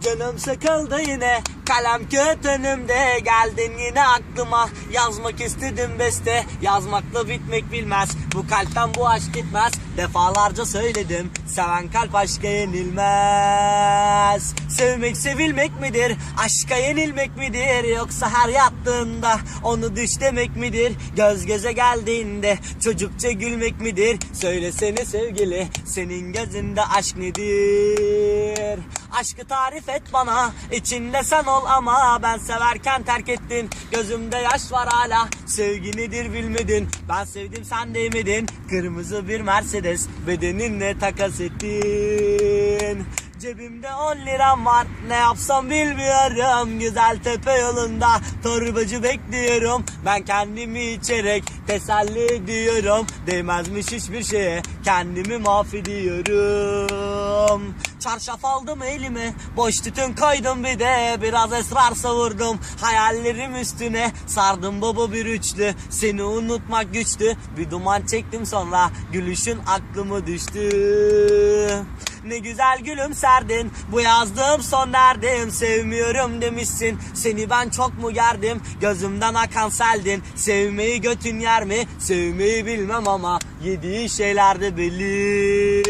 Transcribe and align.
Canım 0.00 0.38
sıkıldı 0.38 1.00
yine 1.00 1.42
kalem 1.68 2.08
kağıt 2.08 2.46
önümde. 2.46 3.20
Geldin 3.24 3.72
yine 3.78 4.06
aklıma 4.06 4.68
yazmak 4.92 5.40
istedim 5.40 5.90
beste. 5.98 6.44
Yazmakla 6.62 7.28
bitmek 7.28 7.72
bilmez 7.72 8.10
bu 8.34 8.48
kalpten 8.48 8.94
bu 8.94 9.08
aşk 9.08 9.34
gitmez. 9.34 9.72
Defalarca 9.96 10.66
söyledim 10.66 11.30
seven 11.46 11.90
kalp 11.90 12.14
aşka 12.14 12.48
yenilmez. 12.48 14.54
Sevmek 14.68 15.16
sevilmek 15.16 15.80
midir 15.80 16.16
aşka 16.38 16.76
yenilmek 16.76 17.36
midir? 17.36 17.96
Yoksa 17.96 18.30
her 18.30 18.48
yattığında 18.48 19.38
onu 19.64 19.96
düş 19.96 20.20
demek 20.20 20.56
midir? 20.56 20.92
Göz 21.16 21.46
göze 21.46 21.72
geldiğinde 21.72 22.58
çocukça 22.84 23.30
gülmek 23.30 23.80
midir? 23.80 24.18
Söylesene 24.32 25.04
sevgili 25.04 25.68
senin 25.84 26.32
gözünde 26.32 26.84
aşk 26.84 27.16
nedir 27.16 28.78
Aşkı 29.16 29.44
tarif 29.44 29.88
et 29.88 30.02
bana 30.12 30.52
içinde 30.72 31.22
sen 31.22 31.44
ol 31.44 31.64
ama 31.66 32.18
Ben 32.22 32.38
severken 32.38 33.02
terk 33.02 33.28
ettin. 33.28 33.70
Gözümde 33.92 34.36
yaş 34.36 34.72
var 34.72 34.88
hala 34.88 35.28
Sevgi 35.46 35.96
nedir 35.96 36.32
bilmedin. 36.32 36.88
Ben 37.08 37.24
sevdim 37.24 37.64
sen 37.64 37.94
değmedin 37.94 38.46
Kırmızı 38.70 39.28
bir 39.28 39.40
Mercedes 39.40 40.08
Bedeninle 40.26 40.98
takas 40.98 41.40
ettin. 41.40 43.06
Cebimde 43.40 43.94
10 43.94 44.16
liram 44.16 44.66
var 44.66 44.86
Ne 45.08 45.14
yapsam 45.14 45.70
bilmiyorum. 45.70 46.78
Güzel 46.78 47.18
tepe 47.24 47.52
yolunda 47.52 48.08
Torbacı 48.42 49.02
bekliyorum. 49.02 49.84
Ben 50.04 50.22
kendimi 50.22 50.84
içerek 50.84 51.44
Teselli 51.66 52.32
ediyorum. 52.32 53.06
Değmezmiş 53.26 53.92
hiçbir 53.92 54.22
şeye. 54.22 54.62
Kendimi 54.84 55.36
mahvediyorum. 55.36 57.74
Çarşaf 58.00 58.44
aldım 58.44 58.82
elime. 58.82 59.34
Boş 59.56 59.76
tütün 59.76 60.14
koydum 60.14 60.64
bir 60.64 60.78
de. 60.78 61.16
Biraz 61.22 61.52
esrar 61.52 61.94
savurdum. 61.94 62.58
Hayallerim 62.80 63.56
üstüne 63.56 64.12
Sardım 64.26 64.82
baba 64.82 65.12
bir 65.12 65.26
üçlü. 65.26 65.74
Seni 65.90 66.22
unutmak 66.22 66.92
güçtü. 66.92 67.36
Bir 67.58 67.70
duman 67.70 68.06
çektim 68.06 68.46
sonra 68.46 68.90
Gülüşün 69.12 69.58
aklımı 69.66 70.26
düştü. 70.26 70.70
Ne 72.26 72.38
güzel 72.38 72.78
gülümserdin. 72.78 73.72
Bu 73.92 74.00
yazdığım 74.00 74.62
son 74.62 74.92
derdim. 74.92 75.50
Sevmiyorum 75.50 76.40
demişsin. 76.40 76.98
Seni 77.14 77.50
ben 77.50 77.68
çok 77.68 77.98
mu 77.98 78.10
gerdim? 78.10 78.60
Gözümden 78.80 79.34
akan 79.34 79.68
seldin. 79.68 80.22
Sevmeyi 80.34 81.00
götün 81.00 81.40
yer 81.40 81.55
mi 81.62 81.86
Sevmeyi 81.98 82.66
bilmem 82.66 83.08
ama 83.08 83.38
Yediği 83.64 84.08
şeyler 84.08 84.60
de 84.60 84.76
belli 84.76 85.82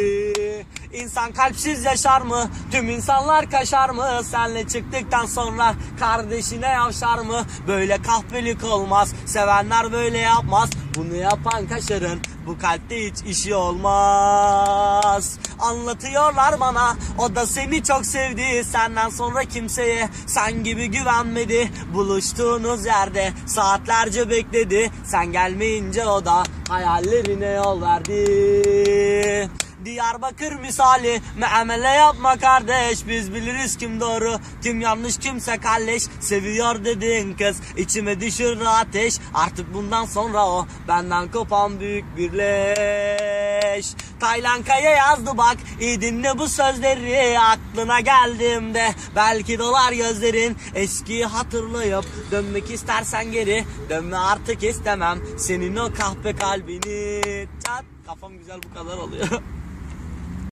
İnsan 0.93 1.33
kalpsiz 1.33 1.85
yaşar 1.85 2.21
mı? 2.21 2.51
Tüm 2.73 2.89
insanlar 2.89 3.51
kaşar 3.51 3.91
mı? 3.91 4.21
Senle 4.25 4.69
çıktıktan 4.69 5.27
sonra 5.27 5.75
kardeşine 6.01 6.67
yavşar 6.67 7.19
mı? 7.19 7.43
Böyle 7.69 8.03
kahpelik 8.03 8.65
olmaz. 8.65 9.15
Sevenler 9.27 9.93
böyle 9.93 10.19
yapmaz. 10.19 10.71
Bunu 10.97 11.17
yapan 11.17 11.67
kaşarın 11.67 12.21
bu 12.47 12.59
kalpte 12.59 13.07
hiç 13.07 13.23
işi 13.23 13.55
olmaz. 13.55 15.39
Anlatıyorlar 15.67 16.61
bana 16.61 16.97
o 17.19 17.35
da 17.35 17.47
seni 17.47 17.83
çok 17.83 18.07
sevdi. 18.07 18.65
Senden 18.65 19.09
sonra 19.09 19.45
kimseye 19.45 20.09
sen 20.27 20.65
gibi 20.65 20.87
güvenmedi. 20.87 21.71
Buluştuğunuz 21.95 22.87
yerde 22.87 23.33
saatlerce 23.47 24.31
bekledi. 24.31 24.91
Sen 25.05 25.33
gelmeyince 25.33 26.07
o 26.07 26.25
da 26.25 26.43
hayallerine 26.69 27.47
yol 27.47 27.83
verdi. 27.83 29.51
Diyarbakır 29.85 30.53
misali 30.53 31.21
Meamele 31.37 31.89
yapma 31.89 32.39
kardeş 32.39 33.09
Biz 33.09 33.35
biliriz 33.35 33.77
kim 33.77 34.01
doğru 34.01 34.39
Kim 34.63 34.81
yanlış 34.81 35.19
kimse 35.19 35.59
kalleş 35.59 36.03
Seviyor 36.21 36.85
dedin 36.85 37.35
kız 37.35 37.57
içime 37.77 38.21
düşürdü 38.21 38.65
ateş 38.65 39.19
Artık 39.35 39.75
bundan 39.75 40.05
sonra 40.05 40.49
o 40.49 40.67
Benden 40.89 41.31
kopan 41.31 41.81
büyük 41.81 42.17
bir 42.17 42.33
leş 42.33 43.46
Taylanka'ya 44.21 44.91
yazdı 44.91 45.31
bak. 45.39 45.57
İyi 45.81 46.01
dinle 46.01 46.39
bu 46.39 46.49
sözleri. 46.49 47.39
Aklına 47.39 48.01
geldiğimde 48.01 48.95
Belki 49.17 49.59
dolar 49.59 49.93
gözlerin. 49.93 50.57
Eskiyi 50.75 51.25
hatırlayıp 51.25 52.05
Dönmek 52.31 52.71
istersen 52.71 53.33
geri. 53.33 53.65
Dönme 53.91 54.17
artık 54.17 54.63
istemem. 54.63 55.19
Senin 55.39 55.77
o 55.77 55.91
kahpe 55.95 56.37
kalbini. 56.37 57.47
Çat. 57.67 57.85
Kafam 58.07 58.39
güzel 58.39 58.61
bu 58.63 58.75
kadar 58.75 58.99
oluyor 58.99 59.29